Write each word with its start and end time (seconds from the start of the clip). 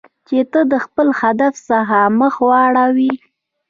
چې 0.27 0.37
ته 0.51 0.61
د 0.71 0.73
خپل 0.85 1.07
هدف 1.21 1.53
څخه 1.69 1.99
مخ 2.19 2.35
واړوی. 2.47 3.13